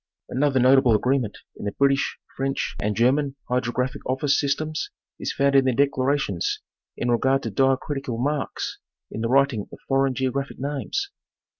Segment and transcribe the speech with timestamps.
[0.29, 4.89] Another notable agreement in the British, French and German Hydrographic Office systems
[5.19, 6.59] is found in their declarations
[6.97, 8.79] in regard to diacritical marks
[9.11, 11.11] in the writing of foreign geographic names.